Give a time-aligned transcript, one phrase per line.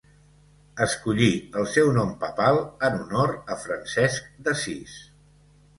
[0.85, 1.27] Escollí
[1.61, 2.59] el seu nom papal
[2.89, 4.99] en honor a Francesc d'Assís.